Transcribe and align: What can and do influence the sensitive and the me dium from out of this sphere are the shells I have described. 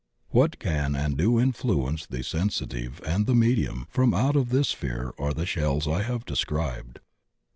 What 0.29 0.57
can 0.57 0.95
and 0.95 1.15
do 1.15 1.39
influence 1.39 2.07
the 2.07 2.23
sensitive 2.23 3.01
and 3.05 3.27
the 3.27 3.35
me 3.35 3.55
dium 3.55 3.85
from 3.91 4.15
out 4.15 4.35
of 4.35 4.49
this 4.49 4.69
sphere 4.69 5.13
are 5.19 5.31
the 5.31 5.45
shells 5.45 5.87
I 5.87 6.01
have 6.01 6.25
described. 6.25 6.99